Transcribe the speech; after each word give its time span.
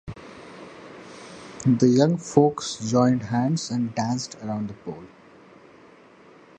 The 1.63 1.87
young 1.87 2.17
folks 2.17 2.77
joined 2.89 3.21
hands 3.25 3.69
and 3.69 3.93
danced 3.93 4.33
around 4.41 4.69
the 4.69 4.73
pole. 4.73 5.03